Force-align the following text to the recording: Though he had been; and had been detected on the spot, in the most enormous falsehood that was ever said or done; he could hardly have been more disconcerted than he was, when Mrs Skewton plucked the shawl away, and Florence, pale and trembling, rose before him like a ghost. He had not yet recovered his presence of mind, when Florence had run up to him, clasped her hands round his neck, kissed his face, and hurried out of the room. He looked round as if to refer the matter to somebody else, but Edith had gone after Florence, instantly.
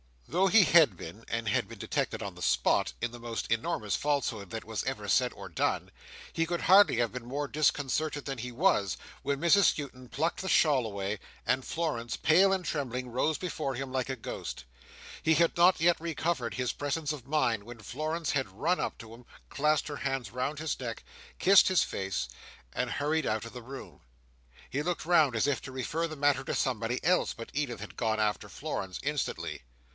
Though 0.27 0.47
he 0.47 0.63
had 0.63 0.95
been; 0.95 1.25
and 1.27 1.47
had 1.49 1.67
been 1.67 1.77
detected 1.77 2.23
on 2.23 2.33
the 2.35 2.41
spot, 2.41 2.93
in 3.01 3.11
the 3.11 3.19
most 3.19 3.51
enormous 3.51 3.97
falsehood 3.97 4.49
that 4.51 4.63
was 4.63 4.83
ever 4.85 5.09
said 5.09 5.33
or 5.33 5.47
done; 5.49 5.91
he 6.33 6.45
could 6.45 6.61
hardly 6.61 6.95
have 6.97 7.11
been 7.11 7.25
more 7.25 7.49
disconcerted 7.49 8.23
than 8.25 8.37
he 8.39 8.51
was, 8.51 8.95
when 9.23 9.41
Mrs 9.41 9.65
Skewton 9.65 10.07
plucked 10.09 10.41
the 10.41 10.47
shawl 10.49 10.85
away, 10.87 11.19
and 11.45 11.65
Florence, 11.65 12.15
pale 12.15 12.53
and 12.53 12.63
trembling, 12.63 13.09
rose 13.11 13.37
before 13.37 13.75
him 13.75 13.91
like 13.91 14.09
a 14.09 14.15
ghost. 14.15 14.63
He 15.21 15.35
had 15.35 15.55
not 15.57 15.81
yet 15.81 15.99
recovered 15.99 16.53
his 16.53 16.71
presence 16.73 17.11
of 17.11 17.27
mind, 17.27 17.63
when 17.65 17.79
Florence 17.79 18.31
had 18.31 18.49
run 18.49 18.79
up 18.79 18.97
to 18.99 19.13
him, 19.13 19.25
clasped 19.49 19.89
her 19.89 19.97
hands 19.97 20.31
round 20.31 20.59
his 20.59 20.79
neck, 20.79 21.03
kissed 21.39 21.67
his 21.67 21.83
face, 21.83 22.29
and 22.73 22.89
hurried 22.89 23.25
out 23.27 23.45
of 23.45 23.51
the 23.53 23.61
room. 23.61 23.99
He 24.69 24.81
looked 24.81 25.05
round 25.05 25.35
as 25.35 25.45
if 25.45 25.61
to 25.63 25.73
refer 25.73 26.07
the 26.07 26.15
matter 26.15 26.43
to 26.45 26.55
somebody 26.55 27.03
else, 27.03 27.33
but 27.33 27.51
Edith 27.53 27.81
had 27.81 27.97
gone 27.97 28.19
after 28.21 28.47
Florence, 28.47 28.97
instantly. 29.03 29.61